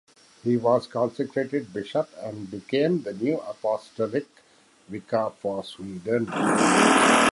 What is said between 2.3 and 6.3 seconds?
became the new apostolic vicar for Sweden.